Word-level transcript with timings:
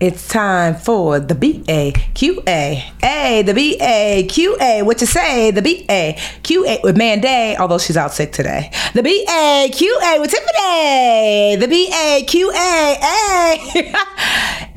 It's 0.00 0.28
time 0.28 0.76
for 0.76 1.18
the 1.18 1.34
B 1.34 1.64
A 1.68 1.90
Q 2.14 2.40
A. 2.46 2.88
A, 3.02 3.42
the 3.42 3.52
B 3.52 3.76
A 3.80 4.28
Q 4.30 4.56
A. 4.60 4.82
What 4.82 5.00
you 5.00 5.08
say? 5.08 5.50
The 5.50 5.60
B 5.60 5.84
A 5.90 6.16
Q 6.44 6.64
A 6.66 6.78
with 6.84 6.96
Manday, 6.96 7.56
although 7.58 7.78
she's 7.78 7.96
out 7.96 8.12
sick 8.12 8.30
today. 8.30 8.70
The 8.94 9.02
B 9.02 9.26
A 9.28 9.68
Q 9.72 10.00
A 10.04 10.20
with 10.20 10.30
Tiffany. 10.30 11.56
The 11.56 11.66
B 11.66 11.90
A 11.92 12.22
Q 12.28 12.48
A. 12.52 12.54
A. 12.54 13.58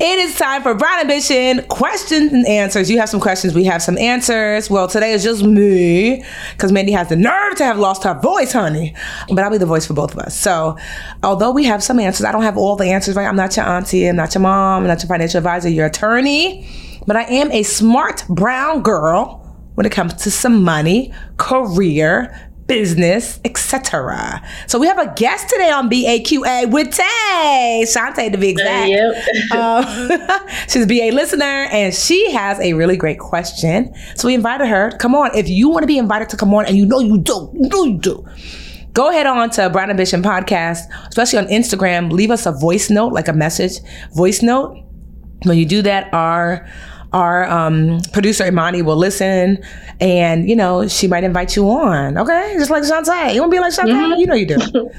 it 0.00 0.18
is 0.18 0.34
time 0.36 0.60
for 0.60 0.74
Brown 0.74 0.98
Ambition 0.98 1.62
questions 1.68 2.32
and 2.32 2.44
answers. 2.48 2.90
You 2.90 2.98
have 2.98 3.08
some 3.08 3.20
questions, 3.20 3.54
we 3.54 3.62
have 3.62 3.80
some 3.80 3.96
answers. 3.98 4.68
Well, 4.68 4.88
today 4.88 5.12
is 5.12 5.22
just 5.22 5.44
me 5.44 6.24
because 6.50 6.72
Mandi 6.72 6.90
has 6.90 7.08
the 7.08 7.16
nerve 7.16 7.54
to 7.58 7.64
have 7.64 7.78
lost 7.78 8.02
her 8.02 8.18
voice, 8.18 8.52
honey. 8.52 8.92
But 9.28 9.38
I'll 9.44 9.52
be 9.52 9.58
the 9.58 9.66
voice 9.66 9.86
for 9.86 9.94
both 9.94 10.14
of 10.14 10.18
us. 10.18 10.36
So, 10.36 10.76
although 11.22 11.52
we 11.52 11.62
have 11.66 11.80
some 11.80 12.00
answers, 12.00 12.26
I 12.26 12.32
don't 12.32 12.42
have 12.42 12.58
all 12.58 12.74
the 12.74 12.86
answers, 12.86 13.14
right? 13.14 13.28
I'm 13.28 13.36
not 13.36 13.56
your 13.56 13.66
auntie, 13.66 14.06
I'm 14.06 14.16
not 14.16 14.34
your 14.34 14.42
mom, 14.42 14.82
I'm 14.82 14.88
not 14.88 15.00
your 15.00 15.11
financial 15.12 15.38
advisor, 15.38 15.68
your 15.68 15.86
attorney, 15.86 16.66
but 17.06 17.16
I 17.16 17.24
am 17.24 17.52
a 17.52 17.62
smart 17.62 18.24
brown 18.28 18.82
girl 18.82 19.40
when 19.74 19.84
it 19.84 19.92
comes 19.92 20.14
to 20.14 20.30
some 20.30 20.62
money, 20.62 21.12
career, 21.36 22.50
business, 22.66 23.40
etc. 23.44 24.42
So 24.66 24.78
we 24.78 24.86
have 24.86 24.98
a 24.98 25.12
guest 25.14 25.50
today 25.50 25.70
on 25.70 25.90
BAQA 25.90 26.70
with 26.70 26.90
Tay, 26.90 27.84
Shauntae 27.86 28.32
to 28.32 28.38
be 28.38 28.48
exact. 28.50 28.88
Yep. 28.88 29.24
Um, 29.52 29.84
she's 30.68 30.84
a 30.84 30.86
BA 30.86 31.14
listener 31.14 31.44
and 31.44 31.92
she 31.92 32.30
has 32.32 32.58
a 32.60 32.72
really 32.72 32.96
great 32.96 33.18
question. 33.18 33.92
So 34.16 34.28
we 34.28 34.34
invited 34.34 34.66
her. 34.66 34.92
Come 34.98 35.14
on, 35.14 35.36
if 35.36 35.48
you 35.48 35.68
want 35.68 35.82
to 35.82 35.86
be 35.86 35.98
invited 35.98 36.30
to 36.30 36.36
come 36.38 36.54
on, 36.54 36.64
and 36.64 36.76
you 36.76 36.86
know 36.86 37.00
you 37.00 37.18
do, 37.18 37.50
you 37.54 37.68
know 37.68 37.84
you 37.84 37.98
do. 37.98 38.24
Go 38.94 39.10
ahead 39.10 39.26
on 39.26 39.50
to 39.50 39.68
Brown 39.68 39.90
Ambition 39.90 40.22
Podcast, 40.22 40.80
especially 41.08 41.38
on 41.38 41.46
Instagram. 41.48 42.10
Leave 42.10 42.30
us 42.30 42.46
a 42.46 42.52
voice 42.52 42.88
note, 42.88 43.12
like 43.12 43.28
a 43.28 43.32
message 43.32 43.80
voice 44.14 44.42
note 44.42 44.82
when 45.44 45.58
you 45.58 45.66
do 45.66 45.82
that, 45.82 46.12
our 46.14 46.66
our 47.12 47.44
um, 47.44 48.00
producer 48.14 48.46
Imani 48.46 48.80
will 48.80 48.96
listen, 48.96 49.62
and 50.00 50.48
you 50.48 50.56
know 50.56 50.88
she 50.88 51.06
might 51.08 51.24
invite 51.24 51.54
you 51.56 51.68
on. 51.68 52.16
Okay, 52.16 52.54
just 52.58 52.70
like 52.70 52.82
Shauntae. 52.84 53.34
You 53.34 53.40
want 53.42 53.52
to 53.52 53.56
be 53.56 53.60
like 53.60 53.72
Shauntae? 53.72 54.14
Mhm. 54.14 54.18
You 54.18 54.26
know 54.26 54.34
you 54.34 54.46
do. 54.46 54.56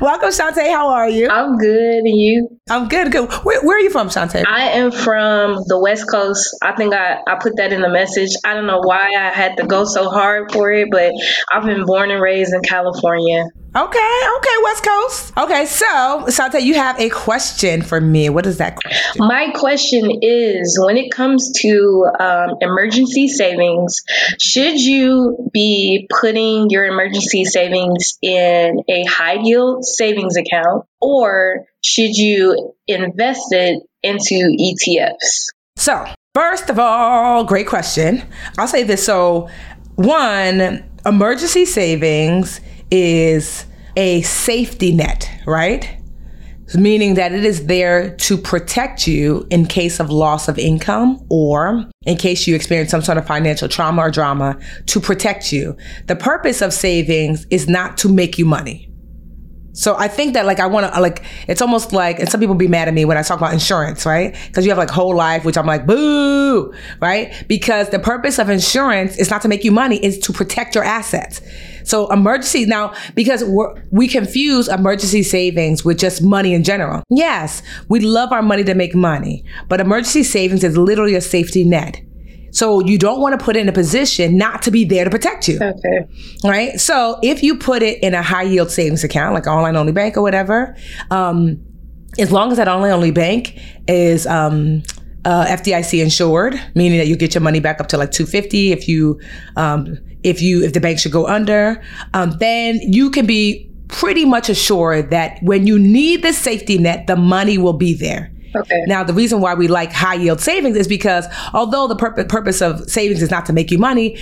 Welcome, 0.00 0.30
Shauntae. 0.30 0.70
How 0.72 0.88
are 0.88 1.08
you? 1.08 1.28
I'm 1.28 1.56
good, 1.56 1.98
and 1.98 2.08
you? 2.08 2.48
I'm 2.70 2.88
good. 2.88 3.10
Good. 3.12 3.30
Where, 3.44 3.60
where 3.62 3.76
are 3.76 3.80
you 3.80 3.90
from, 3.90 4.08
Shauntae? 4.08 4.44
I 4.46 4.62
am 4.70 4.90
from 4.90 5.56
the 5.66 5.78
West 5.80 6.08
Coast. 6.10 6.56
I 6.62 6.74
think 6.76 6.94
I, 6.94 7.18
I 7.26 7.36
put 7.40 7.56
that 7.56 7.72
in 7.72 7.80
the 7.80 7.88
message. 7.88 8.30
I 8.44 8.54
don't 8.54 8.66
know 8.66 8.80
why 8.82 9.08
I 9.16 9.30
had 9.30 9.56
to 9.58 9.66
go 9.66 9.84
so 9.84 10.08
hard 10.08 10.52
for 10.52 10.70
it, 10.72 10.88
but 10.90 11.12
I've 11.52 11.64
been 11.64 11.84
born 11.84 12.10
and 12.10 12.20
raised 12.22 12.52
in 12.54 12.62
California. 12.62 13.44
Okay. 13.76 14.20
Okay. 14.36 14.56
West 14.62 14.84
Coast. 14.84 15.32
Okay. 15.36 15.66
So, 15.66 15.86
Shauntae, 16.28 16.62
you 16.62 16.74
have 16.74 16.98
a 17.00 17.08
question 17.08 17.82
for 17.82 18.00
me. 18.00 18.28
What 18.28 18.46
is 18.46 18.58
that 18.58 18.76
question? 18.76 19.26
My 19.26 19.50
question 19.52 20.10
is 20.22 20.78
when 20.80 20.96
it 20.96 21.10
comes 21.10 21.50
to 21.62 22.06
um, 22.20 22.50
emergency 22.60 23.26
savings, 23.26 24.02
should 24.40 24.80
you 24.80 25.50
be 25.52 26.06
putting 26.20 26.70
your 26.70 26.84
emergency 26.84 27.44
savings 27.44 28.16
in 28.22 28.80
a 28.88 29.04
high 29.06 29.40
yield 29.42 29.84
savings 29.84 30.36
account 30.36 30.86
or 31.00 31.66
should 31.84 32.16
you 32.16 32.74
invest 32.86 33.46
it 33.50 33.82
into 34.04 34.56
ETFs? 34.56 35.46
So, 35.76 36.06
first 36.32 36.70
of 36.70 36.78
all, 36.78 37.42
great 37.42 37.66
question. 37.66 38.22
I'll 38.56 38.68
say 38.68 38.84
this. 38.84 39.04
So, 39.04 39.48
one, 39.96 40.84
emergency 41.04 41.64
savings 41.64 42.60
is 42.94 43.66
a 43.96 44.22
safety 44.22 44.92
net, 44.94 45.28
right? 45.46 45.98
Meaning 46.74 47.14
that 47.14 47.32
it 47.32 47.44
is 47.44 47.66
there 47.66 48.16
to 48.16 48.38
protect 48.38 49.06
you 49.06 49.46
in 49.50 49.66
case 49.66 50.00
of 50.00 50.10
loss 50.10 50.48
of 50.48 50.58
income 50.58 51.24
or 51.28 51.90
in 52.02 52.16
case 52.16 52.46
you 52.46 52.54
experience 52.54 52.90
some 52.90 53.02
sort 53.02 53.18
of 53.18 53.26
financial 53.26 53.68
trauma 53.68 54.02
or 54.02 54.10
drama 54.10 54.58
to 54.86 55.00
protect 55.00 55.52
you. 55.52 55.76
The 56.06 56.16
purpose 56.16 56.62
of 56.62 56.72
savings 56.72 57.46
is 57.50 57.68
not 57.68 57.98
to 57.98 58.08
make 58.08 58.38
you 58.38 58.44
money. 58.44 58.90
So 59.72 59.96
I 59.96 60.06
think 60.06 60.34
that 60.34 60.46
like 60.46 60.60
I 60.60 60.66
want 60.66 60.92
to 60.92 61.00
like 61.00 61.24
it's 61.48 61.60
almost 61.60 61.92
like 61.92 62.20
and 62.20 62.28
some 62.28 62.40
people 62.40 62.54
be 62.54 62.68
mad 62.68 62.86
at 62.86 62.94
me 62.94 63.04
when 63.04 63.16
I 63.16 63.22
talk 63.22 63.38
about 63.38 63.52
insurance, 63.52 64.06
right? 64.06 64.36
Because 64.46 64.64
you 64.64 64.70
have 64.70 64.78
like 64.78 64.90
whole 64.90 65.14
life, 65.14 65.44
which 65.44 65.58
I'm 65.58 65.66
like 65.66 65.84
boo, 65.84 66.72
right? 67.00 67.44
Because 67.48 67.90
the 67.90 67.98
purpose 67.98 68.38
of 68.38 68.48
insurance 68.48 69.18
is 69.18 69.30
not 69.30 69.42
to 69.42 69.48
make 69.48 69.64
you 69.64 69.72
money, 69.72 70.02
is 70.04 70.18
to 70.20 70.32
protect 70.32 70.76
your 70.76 70.84
assets. 70.84 71.40
So 71.84 72.10
emergency 72.12 72.64
now 72.66 72.94
because 73.14 73.44
we're, 73.44 73.74
we 73.90 74.08
confuse 74.08 74.68
emergency 74.68 75.22
savings 75.22 75.84
with 75.84 75.98
just 75.98 76.22
money 76.22 76.54
in 76.54 76.64
general. 76.64 77.02
Yes, 77.10 77.62
we 77.88 78.00
love 78.00 78.32
our 78.32 78.42
money 78.42 78.64
to 78.64 78.74
make 78.74 78.94
money, 78.94 79.44
but 79.68 79.80
emergency 79.80 80.22
savings 80.22 80.64
is 80.64 80.76
literally 80.76 81.14
a 81.14 81.20
safety 81.20 81.64
net. 81.64 82.00
So 82.52 82.80
you 82.84 82.98
don't 82.98 83.20
want 83.20 83.36
to 83.38 83.44
put 83.44 83.56
it 83.56 83.60
in 83.60 83.68
a 83.68 83.72
position 83.72 84.38
not 84.38 84.62
to 84.62 84.70
be 84.70 84.84
there 84.84 85.02
to 85.04 85.10
protect 85.10 85.48
you 85.48 85.56
Okay. 85.60 86.06
right? 86.44 86.78
So 86.80 87.18
if 87.22 87.42
you 87.42 87.58
put 87.58 87.82
it 87.82 88.00
in 88.00 88.14
a 88.14 88.22
high 88.22 88.44
yield 88.44 88.70
savings 88.70 89.02
account, 89.02 89.34
like 89.34 89.46
online 89.48 89.74
only 89.74 89.90
bank 89.92 90.16
or 90.16 90.22
whatever, 90.22 90.76
um, 91.10 91.60
as 92.16 92.30
long 92.30 92.52
as 92.52 92.58
that 92.58 92.68
online 92.68 92.92
only 92.92 93.10
bank 93.10 93.58
is 93.88 94.24
um, 94.28 94.84
uh, 95.24 95.46
FDIC 95.46 96.02
insured, 96.02 96.60
meaning 96.74 96.98
that 96.98 97.06
you 97.06 97.16
get 97.16 97.34
your 97.34 97.40
money 97.40 97.60
back 97.60 97.80
up 97.80 97.88
to 97.88 97.98
like 97.98 98.10
250 98.10 98.72
if 98.72 98.88
you 98.88 99.20
um, 99.56 99.98
if 100.22 100.40
you 100.40 100.62
if 100.62 100.72
the 100.72 100.80
bank 100.80 100.98
should 100.98 101.12
go 101.12 101.26
under, 101.26 101.82
um, 102.14 102.32
then 102.38 102.78
you 102.80 103.10
can 103.10 103.26
be 103.26 103.70
pretty 103.88 104.24
much 104.24 104.48
assured 104.48 105.10
that 105.10 105.38
when 105.42 105.66
you 105.66 105.78
need 105.78 106.22
the 106.22 106.32
safety 106.32 106.78
net, 106.78 107.06
the 107.06 107.16
money 107.16 107.58
will 107.58 107.72
be 107.72 107.94
there. 107.94 108.30
Okay. 108.56 108.82
Now, 108.86 109.02
the 109.02 109.12
reason 109.12 109.40
why 109.40 109.54
we 109.54 109.68
like 109.68 109.92
high 109.92 110.14
yield 110.14 110.40
savings 110.40 110.76
is 110.76 110.86
because 110.86 111.26
although 111.52 111.88
the 111.88 111.96
purpose 111.96 112.26
purpose 112.28 112.62
of 112.62 112.88
savings 112.88 113.22
is 113.22 113.30
not 113.30 113.46
to 113.46 113.52
make 113.52 113.70
you 113.70 113.78
money, 113.78 114.18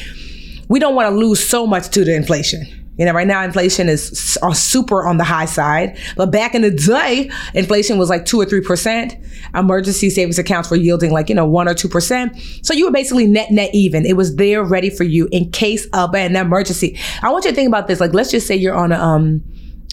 we 0.68 0.78
don't 0.78 0.94
want 0.94 1.10
to 1.10 1.14
lose 1.14 1.46
so 1.46 1.66
much 1.66 1.88
to 1.90 2.04
the 2.04 2.14
inflation. 2.14 2.81
You 2.98 3.06
know, 3.06 3.12
right 3.12 3.26
now 3.26 3.42
inflation 3.42 3.88
is 3.88 4.38
are 4.42 4.54
super 4.54 5.06
on 5.06 5.16
the 5.16 5.24
high 5.24 5.46
side, 5.46 5.98
but 6.16 6.30
back 6.30 6.54
in 6.54 6.60
the 6.60 6.70
day, 6.70 7.30
inflation 7.54 7.96
was 7.96 8.10
like 8.10 8.26
two 8.26 8.38
or 8.38 8.44
three 8.44 8.60
percent. 8.60 9.16
Emergency 9.54 10.10
savings 10.10 10.38
accounts 10.38 10.70
were 10.70 10.76
yielding 10.76 11.10
like 11.10 11.30
you 11.30 11.34
know 11.34 11.46
one 11.46 11.68
or 11.68 11.74
two 11.74 11.88
percent. 11.88 12.38
So 12.62 12.74
you 12.74 12.84
were 12.84 12.92
basically 12.92 13.26
net 13.26 13.50
net 13.50 13.70
even. 13.72 14.04
It 14.04 14.16
was 14.16 14.36
there 14.36 14.62
ready 14.62 14.90
for 14.90 15.04
you 15.04 15.26
in 15.32 15.50
case 15.50 15.86
of 15.94 16.14
an 16.14 16.36
emergency. 16.36 16.98
I 17.22 17.30
want 17.30 17.44
you 17.46 17.50
to 17.50 17.54
think 17.54 17.68
about 17.68 17.86
this. 17.86 17.98
Like, 17.98 18.12
let's 18.12 18.30
just 18.30 18.46
say 18.46 18.56
you're 18.56 18.76
on 18.76 18.92
a 18.92 18.98
um 18.98 19.42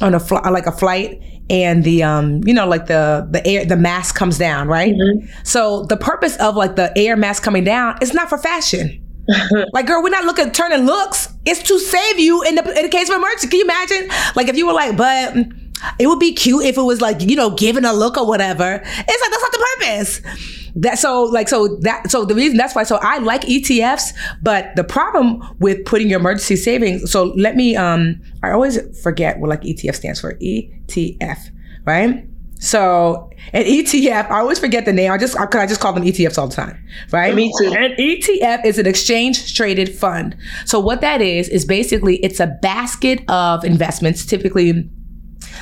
on 0.01 0.13
a 0.13 0.19
fl- 0.19 0.35
like 0.51 0.65
a 0.65 0.71
flight 0.71 1.21
and 1.49 1.83
the 1.83 2.03
um 2.03 2.41
you 2.45 2.53
know 2.53 2.67
like 2.67 2.85
the 2.87 3.27
the 3.31 3.45
air 3.47 3.65
the 3.65 3.75
mask 3.75 4.15
comes 4.15 4.37
down 4.37 4.67
right 4.67 4.93
so 5.43 5.83
the 5.85 5.97
purpose 5.97 6.37
of 6.37 6.55
like 6.55 6.75
the 6.75 6.95
air 6.97 7.15
mask 7.17 7.43
coming 7.43 7.63
down 7.63 7.97
is 8.01 8.13
not 8.13 8.29
for 8.29 8.37
fashion 8.37 9.03
like 9.73 9.87
girl 9.87 10.01
we're 10.03 10.09
not 10.09 10.25
looking 10.25 10.51
turning 10.51 10.85
looks 10.85 11.28
it's 11.49 11.63
to 11.63 11.79
save 11.79 12.19
you 12.19 12.41
in 12.43 12.55
the 12.55 12.77
in 12.77 12.83
the 12.83 12.89
case 12.89 13.09
of 13.09 13.15
emergency 13.15 13.47
can 13.47 13.59
you 13.59 13.65
imagine 13.65 14.07
like 14.35 14.47
if 14.47 14.55
you 14.55 14.67
were 14.67 14.73
like 14.73 14.95
but 14.95 15.35
it 15.97 16.07
would 16.07 16.19
be 16.19 16.33
cute 16.33 16.63
if 16.65 16.77
it 16.77 16.81
was 16.81 17.01
like 17.01 17.21
you 17.21 17.35
know 17.35 17.49
giving 17.51 17.85
a 17.85 17.93
look 17.93 18.17
or 18.17 18.27
whatever 18.27 18.81
it's 18.83 18.85
like 18.85 19.31
that's 19.31 19.41
not 19.41 19.51
the 19.51 19.65
purpose 19.77 20.21
that 20.75 20.99
so 20.99 21.23
like 21.23 21.49
so 21.49 21.77
that 21.81 22.09
so 22.09 22.25
the 22.25 22.35
reason 22.35 22.57
that's 22.57 22.75
why 22.75 22.83
so 22.83 22.99
I 23.01 23.17
like 23.19 23.41
ETFs, 23.41 24.13
but 24.41 24.75
the 24.75 24.83
problem 24.83 25.43
with 25.59 25.83
putting 25.85 26.09
your 26.09 26.19
emergency 26.19 26.55
savings. 26.55 27.11
So 27.11 27.33
let 27.35 27.55
me 27.55 27.75
um 27.75 28.21
I 28.43 28.51
always 28.51 28.79
forget 29.01 29.39
what 29.39 29.49
like 29.49 29.61
ETF 29.61 29.95
stands 29.95 30.21
for. 30.21 30.35
ETF, 30.35 31.49
right? 31.85 32.28
So 32.59 33.29
an 33.53 33.63
ETF, 33.63 34.29
I 34.29 34.39
always 34.39 34.59
forget 34.59 34.85
the 34.85 34.93
name. 34.93 35.11
I 35.11 35.17
just 35.17 35.35
I, 35.37 35.45
I 35.51 35.65
just 35.65 35.79
call 35.79 35.93
them 35.93 36.03
ETFs 36.03 36.37
all 36.37 36.47
the 36.47 36.55
time, 36.55 36.77
right? 37.11 37.33
Me 37.33 37.51
too. 37.59 37.73
An 37.73 37.93
ETF 37.93 38.65
is 38.65 38.77
an 38.77 38.85
exchange 38.85 39.55
traded 39.55 39.95
fund. 39.95 40.35
So 40.65 40.79
what 40.79 41.01
that 41.01 41.21
is 41.21 41.47
is 41.49 41.65
basically 41.65 42.17
it's 42.17 42.39
a 42.39 42.47
basket 42.61 43.21
of 43.29 43.63
investments, 43.63 44.25
typically 44.25 44.89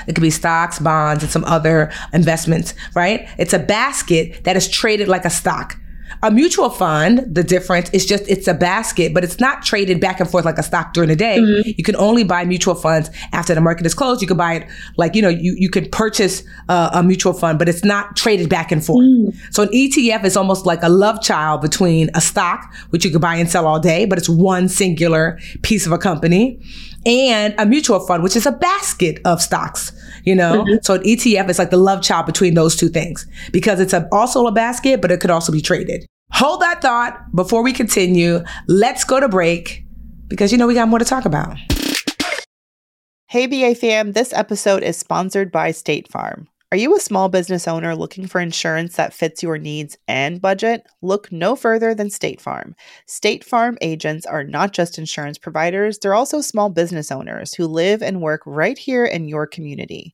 it 0.07 0.13
could 0.15 0.21
be 0.21 0.29
stocks, 0.29 0.79
bonds, 0.79 1.23
and 1.23 1.31
some 1.31 1.43
other 1.45 1.91
investments, 2.13 2.73
right? 2.95 3.29
It's 3.37 3.53
a 3.53 3.59
basket 3.59 4.43
that 4.43 4.57
is 4.57 4.67
traded 4.67 5.07
like 5.07 5.25
a 5.25 5.29
stock. 5.29 5.77
A 6.23 6.31
mutual 6.31 6.69
fund, 6.69 7.23
the 7.33 7.43
difference 7.43 7.89
is 7.91 8.05
just 8.05 8.27
it's 8.27 8.47
a 8.47 8.53
basket, 8.53 9.13
but 9.13 9.23
it's 9.23 9.39
not 9.39 9.63
traded 9.63 9.99
back 9.99 10.19
and 10.19 10.29
forth 10.29 10.45
like 10.45 10.57
a 10.57 10.63
stock 10.63 10.93
during 10.93 11.09
the 11.09 11.15
day. 11.15 11.37
Mm-hmm. 11.37 11.71
You 11.77 11.83
can 11.83 11.95
only 11.95 12.23
buy 12.23 12.45
mutual 12.45 12.75
funds 12.75 13.09
after 13.33 13.53
the 13.53 13.61
market 13.61 13.85
is 13.85 13.93
closed. 13.93 14.21
You 14.21 14.27
can 14.27 14.37
buy 14.37 14.55
it 14.55 14.67
like, 14.97 15.15
you 15.15 15.21
know, 15.21 15.29
you, 15.29 15.55
you 15.57 15.69
can 15.69 15.89
purchase 15.89 16.43
uh, 16.69 16.89
a 16.93 17.03
mutual 17.03 17.33
fund, 17.33 17.59
but 17.59 17.69
it's 17.69 17.83
not 17.83 18.15
traded 18.15 18.49
back 18.49 18.71
and 18.71 18.83
forth. 18.83 19.05
Mm. 19.05 19.35
So 19.51 19.63
an 19.63 19.69
ETF 19.69 20.23
is 20.23 20.35
almost 20.35 20.65
like 20.65 20.81
a 20.83 20.89
love 20.89 21.21
child 21.21 21.61
between 21.61 22.09
a 22.15 22.21
stock, 22.21 22.73
which 22.89 23.05
you 23.05 23.11
can 23.11 23.21
buy 23.21 23.35
and 23.35 23.49
sell 23.49 23.67
all 23.67 23.79
day, 23.79 24.05
but 24.05 24.17
it's 24.17 24.29
one 24.29 24.69
singular 24.69 25.39
piece 25.61 25.85
of 25.85 25.91
a 25.91 25.97
company, 25.97 26.59
and 27.05 27.55
a 27.57 27.65
mutual 27.65 27.99
fund, 28.05 28.21
which 28.21 28.35
is 28.35 28.45
a 28.45 28.51
basket 28.51 29.19
of 29.25 29.41
stocks. 29.41 29.91
You 30.25 30.35
know, 30.35 30.65
so 30.81 30.95
an 30.95 31.03
ETF 31.03 31.49
is 31.49 31.57
like 31.57 31.69
the 31.69 31.77
love 31.77 32.03
child 32.03 32.25
between 32.25 32.53
those 32.53 32.75
two 32.75 32.89
things 32.89 33.25
because 33.53 33.79
it's 33.79 33.93
a, 33.93 34.09
also 34.11 34.45
a 34.45 34.51
basket, 34.51 35.01
but 35.01 35.09
it 35.09 35.21
could 35.21 35.31
also 35.31 35.53
be 35.53 35.61
traded. 35.61 35.96
Hold 36.31 36.61
that 36.61 36.81
thought 36.81 37.35
before 37.35 37.63
we 37.63 37.73
continue. 37.73 38.43
Let's 38.67 39.03
go 39.03 39.19
to 39.19 39.27
break 39.27 39.85
because 40.27 40.51
you 40.51 40.57
know 40.57 40.67
we 40.67 40.73
got 40.73 40.87
more 40.87 40.99
to 40.99 41.05
talk 41.05 41.25
about. 41.25 41.57
Hey, 43.27 43.47
BA 43.47 43.75
fam, 43.75 44.13
this 44.13 44.31
episode 44.33 44.83
is 44.83 44.97
sponsored 44.97 45.51
by 45.51 45.71
State 45.71 46.09
Farm. 46.09 46.47
Are 46.71 46.77
you 46.77 46.95
a 46.95 46.99
small 46.99 47.29
business 47.29 47.65
owner 47.65 47.95
looking 47.95 48.27
for 48.27 48.41
insurance 48.41 48.97
that 48.97 49.13
fits 49.13 49.41
your 49.41 49.57
needs 49.57 49.97
and 50.05 50.41
budget? 50.41 50.85
Look 51.01 51.31
no 51.31 51.55
further 51.55 51.95
than 51.95 52.09
State 52.09 52.41
Farm. 52.41 52.75
State 53.05 53.45
Farm 53.45 53.77
agents 53.81 54.25
are 54.25 54.43
not 54.43 54.73
just 54.73 54.97
insurance 54.97 55.37
providers, 55.37 55.97
they're 55.97 56.13
also 56.13 56.41
small 56.41 56.69
business 56.69 57.09
owners 57.09 57.53
who 57.53 57.67
live 57.67 58.01
and 58.01 58.21
work 58.21 58.41
right 58.45 58.77
here 58.77 59.05
in 59.05 59.29
your 59.29 59.47
community. 59.47 60.13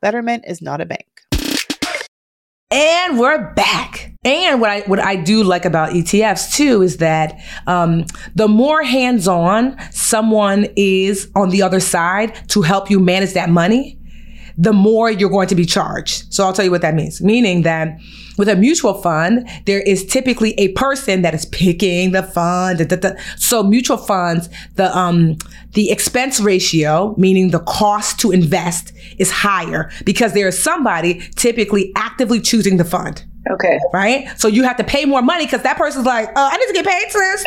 Betterment 0.00 0.44
is 0.46 0.60
not 0.60 0.80
a 0.80 0.86
bank. 0.86 1.22
And 2.70 3.18
we're 3.18 3.54
back. 3.54 4.12
And 4.24 4.60
what 4.60 4.70
I 4.70 4.80
what 4.80 4.98
I 4.98 5.16
do 5.16 5.44
like 5.44 5.64
about 5.64 5.90
ETFs 5.90 6.54
too 6.54 6.82
is 6.82 6.96
that 6.96 7.38
um, 7.66 8.04
the 8.34 8.48
more 8.48 8.82
hands 8.82 9.28
on 9.28 9.76
someone 9.92 10.66
is 10.76 11.30
on 11.36 11.50
the 11.50 11.62
other 11.62 11.80
side 11.80 12.48
to 12.50 12.62
help 12.62 12.90
you 12.90 12.98
manage 13.00 13.34
that 13.34 13.48
money, 13.50 13.98
the 14.56 14.72
more 14.72 15.10
you're 15.10 15.30
going 15.30 15.48
to 15.48 15.54
be 15.54 15.64
charged. 15.64 16.32
So 16.32 16.44
I'll 16.44 16.52
tell 16.52 16.64
you 16.64 16.70
what 16.70 16.82
that 16.82 16.94
means. 16.94 17.22
Meaning 17.22 17.62
that 17.62 17.98
with 18.36 18.48
a 18.48 18.56
mutual 18.56 18.94
fund, 18.94 19.48
there 19.66 19.80
is 19.80 20.04
typically 20.04 20.54
a 20.58 20.68
person 20.72 21.22
that 21.22 21.34
is 21.34 21.46
picking 21.46 22.12
the 22.12 22.22
fund. 22.22 22.78
Da, 22.78 22.84
da, 22.84 22.96
da. 22.96 23.10
So 23.36 23.62
mutual 23.62 23.96
funds, 23.96 24.48
the 24.76 24.96
um 24.96 25.36
the 25.72 25.90
expense 25.90 26.40
ratio, 26.40 27.14
meaning 27.18 27.50
the 27.50 27.60
cost 27.60 28.18
to 28.20 28.30
invest, 28.30 28.92
is 29.18 29.30
higher 29.30 29.90
because 30.04 30.32
there 30.32 30.48
is 30.48 30.58
somebody 30.62 31.20
typically 31.36 31.92
actively 31.96 32.40
choosing 32.40 32.76
the 32.76 32.84
fund. 32.84 33.24
Okay. 33.50 33.78
Right? 33.92 34.28
So 34.38 34.48
you 34.48 34.62
have 34.62 34.76
to 34.78 34.84
pay 34.84 35.04
more 35.04 35.20
money 35.20 35.44
because 35.44 35.62
that 35.62 35.76
person's 35.76 36.06
like, 36.06 36.28
uh, 36.28 36.32
I 36.36 36.56
need 36.56 36.66
to 36.66 36.72
get 36.72 36.86
paid 36.86 37.12
for 37.12 37.20
this. 37.20 37.44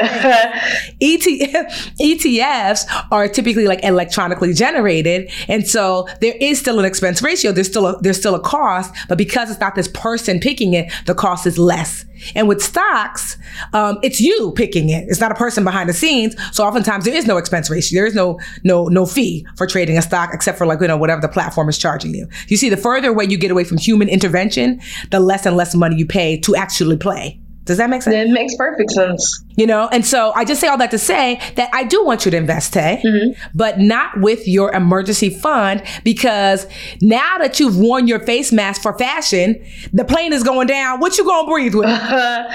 ET- 1.01 2.00
ETFs 2.00 3.06
are 3.12 3.28
typically 3.28 3.66
like 3.68 3.84
electronically 3.84 4.54
generated. 4.54 5.31
And 5.48 5.68
so 5.68 6.07
there 6.22 6.36
is 6.39 6.60
still 6.60 6.80
an 6.80 6.86
expense 6.86 7.22
ratio. 7.22 7.51
There's 7.51 7.68
still 7.68 7.88
a, 7.88 8.00
there's 8.01 8.19
still 8.19 8.36
a 8.36 8.39
cost, 8.39 8.94
but 9.10 9.18
because 9.18 9.50
it's 9.50 9.60
not 9.60 9.74
this 9.74 9.88
person 9.88 10.39
picking 10.39 10.74
it, 10.74 10.76
the 11.06 11.15
cost 11.15 11.45
is 11.45 11.57
less. 11.57 12.06
And 12.35 12.47
with 12.47 12.62
stocks, 12.62 13.38
um, 13.74 14.00
it's 14.01 14.19
you 14.19 14.51
picking 14.56 14.89
it. 14.89 15.06
It's 15.07 15.19
not 15.19 15.31
a 15.31 15.35
person 15.35 15.63
behind 15.63 15.88
the 15.88 15.94
scenes. 15.94 16.35
So 16.51 16.63
oftentimes 16.63 17.06
there 17.06 17.15
is 17.15 17.27
no 17.27 17.38
expense 17.38 17.69
ratio. 17.69 18.00
There 18.00 18.07
is 18.07 18.15
no 18.15 18.39
no 18.63 18.88
no 18.88 19.05
fee 19.05 19.46
for 19.55 19.67
trading 19.67 19.98
a 19.98 20.01
stock 20.01 20.31
except 20.34 20.57
for 20.57 20.65
like 20.65 20.81
you 20.81 20.88
know 20.88 20.98
whatever 20.98 21.22
the 21.22 21.29
platform 21.29 21.69
is 21.69 21.77
charging 21.77 22.13
you. 22.13 22.27
You 22.48 22.57
see, 22.57 22.69
the 22.69 22.77
further 22.77 23.10
away 23.10 23.25
you 23.25 23.38
get 23.38 23.51
away 23.51 23.63
from 23.63 23.77
human 23.77 24.10
intervention, 24.10 24.81
the 25.12 25.19
less 25.19 25.46
and 25.46 25.55
less 25.55 25.75
money 25.75 25.96
you 25.96 26.05
pay 26.05 26.39
to 26.39 26.55
actually 26.55 26.98
play. 26.98 27.39
Does 27.67 27.77
that 27.77 27.89
make 27.89 28.01
sense? 28.01 28.15
It 28.15 28.31
makes 28.31 28.55
perfect 28.55 28.91
sense. 28.91 29.43
You 29.55 29.67
know, 29.67 29.88
and 29.91 30.05
so 30.05 30.31
I 30.36 30.45
just 30.45 30.62
say 30.62 30.67
all 30.67 30.77
that 30.77 30.91
to 30.91 30.97
say 30.97 31.39
that 31.55 31.69
I 31.74 31.83
do 31.83 32.03
want 32.05 32.25
you 32.25 32.31
to 32.31 32.38
invest, 32.38 32.74
Tay, 32.74 33.01
mm-hmm. 33.03 33.39
but 33.53 33.79
not 33.79 34.19
with 34.19 34.47
your 34.47 34.74
emergency 34.74 35.29
fund 35.29 35.83
because 36.03 36.67
now 37.01 37.38
that 37.39 37.59
you've 37.59 37.77
worn 37.77 38.07
your 38.07 38.19
face 38.19 38.51
mask 38.51 38.81
for 38.81 38.97
fashion, 38.97 39.63
the 39.93 40.05
plane 40.05 40.31
is 40.31 40.43
going 40.43 40.67
down. 40.67 41.00
What 41.00 41.17
you 41.17 41.25
gonna 41.25 41.47
breathe 41.47 41.75
with? 41.75 41.88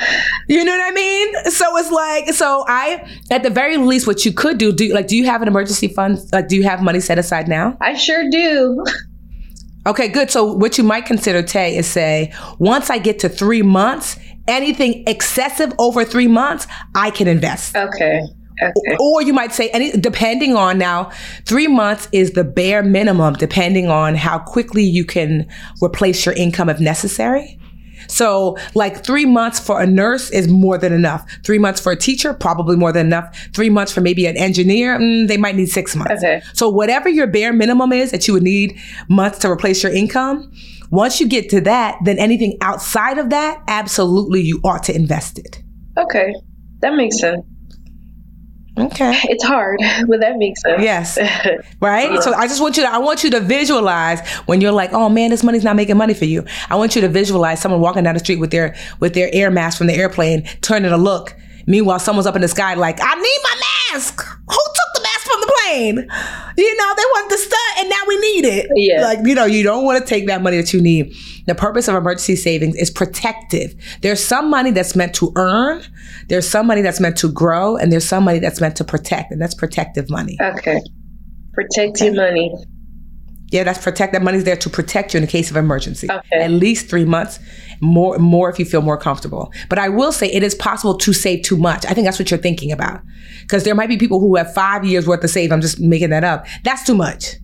You 0.49 0.64
know 0.64 0.73
what 0.73 0.92
I 0.92 0.95
mean? 0.95 1.35
So 1.50 1.76
it's 1.78 1.90
like, 1.90 2.28
so 2.35 2.64
I, 2.69 3.09
at 3.31 3.42
the 3.42 3.50
very 3.50 3.76
least, 3.76 4.07
what 4.07 4.25
you 4.25 4.33
could 4.33 4.59
do, 4.59 4.73
do 4.73 4.92
like, 4.92 5.07
do 5.07 5.16
you 5.16 5.25
have 5.26 5.40
an 5.40 5.49
emergency 5.49 5.88
fund? 5.88 6.19
Like, 6.33 6.49
do 6.49 6.57
you 6.57 6.64
have 6.64 6.83
money 6.83 7.00
set 7.00 7.19
aside 7.19 7.49
now? 7.49 7.76
I 7.81 7.95
sure 7.95 8.28
do. 8.31 8.85
Okay, 9.85 10.09
good. 10.09 10.31
So 10.31 10.52
what 10.52 10.78
you 10.78 10.85
might 10.85 11.07
consider, 11.07 11.42
Tay, 11.42 11.76
is 11.76 11.87
say, 11.88 12.33
once 12.59 12.88
I 12.88 12.99
get 12.99 13.19
to 13.21 13.28
three 13.28 13.62
months, 13.62 14.16
anything 14.49 15.05
excessive 15.07 15.73
over 15.79 16.05
three 16.05 16.29
months, 16.29 16.67
I 16.95 17.11
can 17.11 17.29
invest. 17.29 17.77
Okay. 17.77 18.23
Okay. 18.63 18.97
Or 19.01 19.23
you 19.23 19.33
might 19.33 19.53
say, 19.53 19.71
any 19.71 19.91
depending 19.93 20.57
on 20.57 20.79
now, 20.79 21.11
three 21.47 21.67
months 21.67 22.09
is 22.13 22.33
the 22.33 22.45
bare 22.45 22.83
minimum, 22.83 23.35
depending 23.35 23.89
on 23.89 24.15
how 24.15 24.39
quickly 24.39 24.85
you 24.85 25.05
can 25.05 25.49
replace 25.83 26.25
your 26.25 26.35
income 26.35 26.69
if 26.69 26.79
necessary. 26.79 27.59
So, 28.12 28.59
like 28.75 29.04
three 29.04 29.25
months 29.25 29.59
for 29.59 29.81
a 29.81 29.87
nurse 29.87 30.31
is 30.31 30.47
more 30.47 30.76
than 30.76 30.92
enough. 30.92 31.26
Three 31.45 31.59
months 31.59 31.81
for 31.81 31.92
a 31.92 31.97
teacher, 31.97 32.35
probably 32.35 32.76
more 32.76 32.92
than 32.92 33.07
enough. 33.07 33.35
Three 33.54 33.71
months 33.71 33.90
for 33.90 34.02
maybe 34.02 34.26
an 34.26 34.37
engineer, 34.37 34.99
mm, 34.99 35.28
they 35.28 35.38
might 35.38 35.57
need 35.57 35.71
six 35.71 35.97
months. 35.97 36.23
Okay. 36.23 36.42
So, 36.52 36.69
whatever 36.69 37.09
your 37.09 37.26
bare 37.26 37.54
minimum 37.54 37.90
is 37.92 38.11
that 38.11 38.28
you 38.28 38.35
would 38.35 38.42
need 38.42 38.78
months 39.09 39.38
to 39.38 39.50
replace 39.50 39.83
your 39.83 39.92
income, 39.92 40.52
once 40.90 41.21
you 41.21 41.26
get 41.26 41.49
to 41.50 41.62
that, 41.62 41.97
then 42.04 42.19
anything 42.19 42.59
outside 42.61 43.16
of 43.16 43.31
that, 43.31 43.62
absolutely 43.66 44.42
you 44.42 44.61
ought 44.62 44.83
to 44.85 44.95
invest 44.95 45.38
it. 45.38 45.62
Okay. 45.97 46.35
That 46.81 46.95
makes 46.95 47.19
sense. 47.19 47.47
Okay. 48.79 49.12
It's 49.25 49.45
hard, 49.45 49.79
but 50.09 50.21
that 50.21 50.37
makes 50.38 50.62
sense. 50.62 50.83
Yes. 50.83 51.19
Right? 51.81 52.23
So 52.23 52.33
I 52.33 52.47
just 52.47 52.61
want 52.61 52.76
you 52.76 52.85
to 52.85 52.88
I 52.88 52.99
want 52.99 53.25
you 53.25 53.31
to 53.31 53.41
visualize 53.41 54.26
when 54.47 54.61
you're 54.61 54.73
like, 54.73 54.93
"Oh 54.93 55.09
man, 55.09 55.31
this 55.31 55.43
money's 55.43 55.64
not 55.64 55.75
making 55.75 55.97
money 55.97 56.14
for 56.14 56.26
you." 56.26 56.45
I 56.71 56.76
want 56.76 56.95
you 56.95 57.00
to 57.02 57.09
visualize 57.09 57.61
someone 57.61 57.81
walking 57.81 58.05
down 58.05 58.14
the 58.14 58.21
street 58.21 58.38
with 58.38 58.52
their 58.52 58.76
with 59.00 59.14
their 59.14 59.29
air 59.33 59.50
mask 59.50 59.79
from 59.79 59.88
the 59.88 59.95
airplane, 59.95 60.45
turning 60.61 60.91
to 60.91 60.97
look. 60.97 61.35
Meanwhile, 61.67 61.99
someone's 61.99 62.26
up 62.26 62.37
in 62.37 62.43
the 62.43 62.49
sky 62.49 62.75
like, 62.75 62.99
"I 63.02 63.14
need 63.14 63.38
my 63.43 63.61
mask." 63.93 64.23
Who 64.23 64.57
took 64.57 64.91
the 64.95 65.02
mask 65.02 65.21
from 65.31 65.41
the 65.41 65.47
plane? 65.73 65.97
You 66.57 66.76
know, 66.76 66.95
they 66.97 67.02
wanted 67.02 67.31
the 67.31 67.38
stunt 67.38 67.79
and 67.79 67.91
now 67.91 68.02
we 68.07 68.19
need 68.19 68.45
it. 68.45 68.71
Yeah. 68.75 69.02
Like, 69.02 69.19
you 69.25 69.35
know, 69.35 69.45
you 69.45 69.62
don't 69.62 69.85
want 69.85 70.02
to 70.02 70.09
take 70.09 70.26
that 70.26 70.43
money 70.43 70.57
that 70.57 70.73
you 70.73 70.81
need. 70.81 71.14
The 71.47 71.55
purpose 71.55 71.88
of 71.88 71.95
emergency 71.95 72.37
savings 72.37 72.76
is 72.76 72.91
protective. 72.91 73.75
There's 74.00 74.23
some 74.23 74.49
money 74.50 74.71
that's 74.71 74.95
meant 74.95 75.14
to 75.17 75.33
earn, 75.37 75.83
there's 76.29 76.49
some 76.49 76.67
money 76.67 76.83
that's 76.83 77.00
meant 77.00 77.17
to 77.19 77.33
grow, 77.33 77.76
and 77.76 77.91
there's 77.91 78.07
some 78.07 78.25
money 78.25 78.38
that's 78.38 78.61
meant 78.61 78.76
to 78.76 78.85
protect, 78.85 79.33
and 79.33 79.41
that's 79.41 79.55
protective 79.55 80.09
money. 80.09 80.38
Okay. 80.41 80.81
Protect 81.52 82.00
your 82.00 82.14
money. 82.14 82.55
Yeah, 83.53 83.65
that's 83.65 83.79
protect. 83.83 84.15
That 84.15 84.23
money's 84.23 84.45
there 84.45 84.57
to 84.57 84.71
protect 84.71 85.13
you 85.13 85.19
in 85.19 85.25
the 85.25 85.31
case 85.31 85.51
of 85.51 85.57
emergency. 85.57 86.09
Okay. 86.11 86.43
At 86.43 86.51
least 86.51 86.89
three 86.89 87.05
months, 87.05 87.39
more 87.81 88.19
more 88.19 88.49
if 88.51 88.59
you 88.59 88.65
feel 88.65 88.81
more 88.83 88.97
comfortable. 88.97 89.53
But 89.69 89.79
I 89.79 89.89
will 89.91 90.11
say 90.11 90.27
it 90.33 90.43
is 90.43 90.55
possible 90.55 90.97
to 90.99 91.13
save 91.13 91.43
too 91.43 91.57
much. 91.59 91.85
I 91.87 91.91
think 91.95 92.07
that's 92.07 92.19
what 92.19 92.31
you're 92.31 92.41
thinking 92.41 92.73
about, 92.73 93.03
because 93.43 93.65
there 93.65 93.75
might 93.75 93.89
be 93.89 93.99
people 93.99 94.21
who 94.21 94.37
have 94.37 94.53
five 94.55 94.85
years 94.85 95.07
worth 95.07 95.23
of 95.23 95.31
save. 95.31 95.53
I'm 95.53 95.61
just 95.61 95.79
making 95.79 96.11
that 96.11 96.25
up. 96.25 96.47
That's 96.65 96.83
too 96.85 96.95
much. 96.95 97.37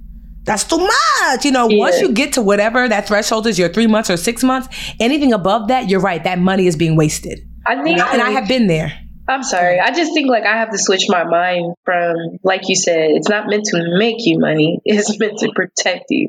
That's 0.44 0.64
too 0.64 0.78
much. 0.78 1.44
You 1.44 1.52
know, 1.52 1.68
Yeah. 1.68 1.78
once 1.78 2.00
you 2.00 2.10
get 2.10 2.32
to 2.32 2.42
whatever 2.42 2.88
that 2.88 3.06
threshold 3.06 3.46
is, 3.46 3.58
your 3.58 3.68
three 3.68 3.86
months 3.86 4.08
or 4.08 4.16
six 4.16 4.42
months, 4.42 4.68
anything 4.98 5.34
above 5.34 5.68
that, 5.68 5.90
you're 5.90 6.00
right. 6.00 6.24
That 6.24 6.38
money 6.38 6.66
is 6.66 6.74
being 6.74 6.96
wasted. 6.96 7.40
I 7.66 7.82
think, 7.82 7.98
And 7.98 8.22
I 8.22 8.30
have 8.30 8.48
been 8.48 8.66
there. 8.66 8.92
I'm 9.28 9.42
sorry. 9.42 9.78
I 9.78 9.90
just 9.90 10.14
think 10.14 10.28
like 10.28 10.44
I 10.44 10.56
have 10.56 10.70
to 10.70 10.78
switch 10.78 11.04
my 11.08 11.24
mind 11.24 11.74
from, 11.84 12.38
like 12.42 12.68
you 12.68 12.74
said, 12.74 13.10
it's 13.10 13.28
not 13.28 13.46
meant 13.48 13.64
to 13.66 13.98
make 13.98 14.16
you 14.18 14.38
money. 14.38 14.80
It's 14.84 15.18
meant 15.18 15.38
to 15.40 15.52
protect 15.54 16.06
you. 16.08 16.28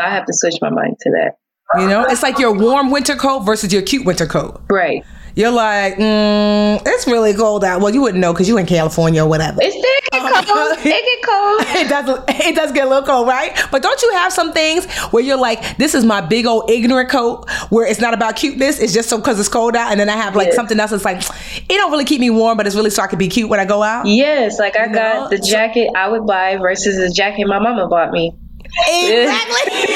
I 0.00 0.10
have 0.10 0.24
to 0.26 0.32
switch 0.32 0.54
my 0.60 0.70
mind 0.70 0.96
to 1.02 1.10
that. 1.10 1.32
You 1.78 1.86
know, 1.86 2.06
it's 2.06 2.22
like 2.22 2.38
your 2.38 2.54
warm 2.54 2.90
winter 2.90 3.14
coat 3.14 3.40
versus 3.40 3.72
your 3.72 3.82
cute 3.82 4.06
winter 4.06 4.26
coat. 4.26 4.62
Right. 4.70 5.04
You're 5.34 5.50
like, 5.50 5.96
mm, 5.96 6.82
it's 6.86 7.06
really 7.06 7.34
cold 7.34 7.62
out. 7.62 7.82
Well, 7.82 7.92
you 7.92 8.00
wouldn't 8.00 8.20
know 8.20 8.32
because 8.32 8.48
you're 8.48 8.58
in 8.58 8.66
California 8.66 9.22
or 9.22 9.28
whatever. 9.28 9.58
It's 9.60 9.74
there. 9.74 10.07
It 10.40 10.46
cold. 10.46 10.78
It 10.86 11.04
get 11.04 11.22
cold. 11.28 11.60
it 11.76 11.88
does 11.88 12.24
it 12.48 12.54
does 12.54 12.72
get 12.72 12.86
a 12.86 12.88
little 12.88 13.04
cold, 13.04 13.26
right? 13.28 13.58
But 13.70 13.82
don't 13.82 14.00
you 14.02 14.10
have 14.14 14.32
some 14.32 14.52
things 14.52 14.86
where 15.10 15.22
you're 15.22 15.36
like, 15.38 15.76
this 15.76 15.94
is 15.94 16.04
my 16.04 16.20
big 16.20 16.46
old 16.46 16.70
ignorant 16.70 17.08
coat 17.10 17.48
where 17.70 17.86
it's 17.86 18.00
not 18.00 18.14
about 18.14 18.36
cuteness, 18.36 18.78
it's 18.78 18.92
just 18.92 19.08
so 19.08 19.18
because 19.18 19.38
it's 19.38 19.48
cold 19.48 19.76
out, 19.76 19.90
and 19.90 19.98
then 20.00 20.08
I 20.08 20.16
have 20.16 20.34
like 20.36 20.46
Yes. 20.48 20.56
something 20.56 20.78
else 20.80 20.90
that's 20.90 21.04
like, 21.04 21.18
it 21.22 21.68
don't 21.76 21.90
really 21.90 22.04
keep 22.04 22.20
me 22.20 22.30
warm, 22.30 22.56
but 22.56 22.66
it's 22.66 22.76
really 22.76 22.90
so 22.90 23.02
I 23.02 23.06
can 23.06 23.18
be 23.18 23.28
cute 23.28 23.48
when 23.50 23.60
I 23.60 23.64
go 23.64 23.82
out. 23.82 24.06
Yes, 24.06 24.58
like 24.58 24.78
I 24.78 24.86
You 24.86 24.94
got 24.94 25.30
know? 25.30 25.36
the 25.36 25.38
jacket 25.42 25.88
I 25.96 26.08
would 26.08 26.26
buy 26.26 26.56
versus 26.56 26.96
the 26.96 27.10
jacket 27.12 27.46
my 27.46 27.58
mama 27.58 27.86
bought 27.88 28.10
me. 28.12 28.34
Exactly. 28.86 29.86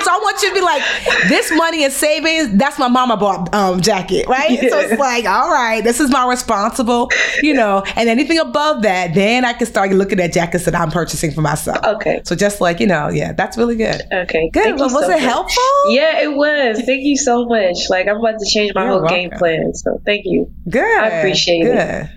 so 0.00 0.10
I 0.10 0.18
want 0.22 0.42
you 0.42 0.48
to 0.48 0.54
be 0.54 0.60
like, 0.60 0.82
this 1.28 1.50
money 1.52 1.82
is 1.82 1.94
savings, 1.94 2.56
that's 2.56 2.78
my 2.78 2.88
mama 2.88 3.16
bought 3.16 3.54
um 3.54 3.80
jacket, 3.80 4.26
right? 4.28 4.58
So 4.58 4.78
it's 4.78 4.98
like, 4.98 5.24
all 5.24 5.50
right, 5.50 5.82
this 5.82 6.00
is 6.00 6.10
my 6.10 6.28
responsible, 6.28 7.10
you 7.42 7.54
know, 7.54 7.82
and 7.96 8.08
anything 8.08 8.38
above 8.38 8.82
that, 8.82 9.14
then 9.14 9.44
I 9.44 9.52
can 9.52 9.66
start 9.66 9.90
looking 9.92 10.20
at 10.20 10.32
jackets 10.32 10.64
that 10.64 10.74
I'm 10.74 10.90
purchasing 10.90 11.30
for 11.32 11.40
myself. 11.40 11.78
Okay. 11.84 12.20
So 12.24 12.34
just 12.34 12.60
like, 12.60 12.80
you 12.80 12.86
know, 12.86 13.08
yeah, 13.08 13.32
that's 13.32 13.56
really 13.56 13.76
good. 13.76 14.02
Okay. 14.12 14.50
Good. 14.50 14.78
Well, 14.78 14.92
was 14.92 15.04
so 15.04 15.10
it 15.10 15.14
much. 15.14 15.20
helpful? 15.20 15.62
Yeah, 15.88 16.20
it 16.20 16.34
was. 16.34 16.80
Thank 16.82 17.04
you 17.04 17.16
so 17.16 17.46
much. 17.46 17.88
Like 17.88 18.08
I'm 18.08 18.16
about 18.16 18.38
to 18.38 18.46
change 18.46 18.74
my 18.74 18.84
You're 18.84 19.00
whole 19.00 19.08
game 19.08 19.30
plan. 19.30 19.74
So 19.74 20.00
thank 20.04 20.22
you. 20.24 20.52
Good. 20.68 20.82
I 20.82 21.08
appreciate 21.08 21.62
good. 21.62 21.76
it. 21.76 22.10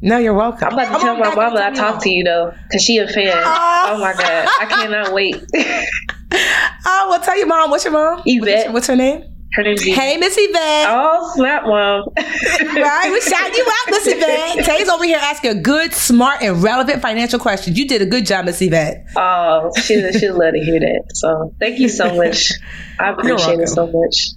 No, 0.00 0.18
you're 0.18 0.34
welcome. 0.34 0.68
I'm 0.68 0.74
about 0.74 0.84
to 0.84 0.90
Come 0.90 1.00
tell 1.00 1.16
my 1.18 1.34
mama 1.34 1.60
I 1.64 1.70
talked 1.70 2.02
to 2.02 2.10
you 2.10 2.22
though, 2.24 2.52
cause 2.70 2.82
she 2.82 2.98
a 2.98 3.08
fan. 3.08 3.32
Oh. 3.34 3.86
Oh 3.90 3.98
my 3.98 4.12
god, 4.12 4.48
I 4.60 4.66
cannot 4.66 5.12
wait. 5.12 5.42
Oh, 6.30 7.06
I 7.06 7.06
will 7.08 7.24
tell 7.24 7.38
your 7.38 7.46
mom. 7.46 7.70
What's 7.70 7.84
your 7.84 7.92
mom? 7.92 8.22
Yvette. 8.26 8.70
What's 8.72 8.86
her 8.86 8.96
name? 8.96 9.24
Her 9.54 9.62
name's 9.62 9.86
Eva. 9.86 9.98
Hey, 9.98 10.16
Miss 10.18 10.36
Yvette. 10.38 10.86
Oh 10.88 11.32
snap, 11.34 11.62
mom. 11.64 12.04
Right, 12.16 13.10
we 13.10 13.20
shout 13.22 13.56
you 13.56 13.64
out, 13.66 13.90
Miss 13.90 14.06
Yvette. 14.06 14.64
Tay's 14.64 14.88
over 14.90 15.04
here 15.04 15.18
asking 15.20 15.62
good, 15.62 15.94
smart, 15.94 16.42
and 16.42 16.62
relevant 16.62 17.00
financial 17.00 17.38
questions. 17.38 17.78
You 17.78 17.88
did 17.88 18.02
a 18.02 18.06
good 18.06 18.26
job, 18.26 18.44
Miss 18.44 18.60
Yvette. 18.60 19.06
Oh, 19.16 19.70
she'll 19.82 20.12
she'll 20.12 20.38
love 20.38 20.52
to 20.52 20.60
hear 20.60 20.80
that. 20.80 21.04
So 21.14 21.54
thank 21.58 21.78
you 21.78 21.88
so 21.88 22.14
much. 22.14 22.52
I 23.00 23.10
appreciate 23.12 23.58
it 23.60 23.68
so 23.68 23.86
much. 23.86 24.32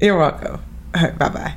You're 0.00 0.16
welcome. 0.16 0.60
All 0.94 1.02
right, 1.02 1.18
bye 1.18 1.28
bye. 1.28 1.56